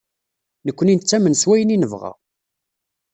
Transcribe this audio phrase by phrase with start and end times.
[0.65, 2.11] Nekni nettamen s wayen i nebɣa.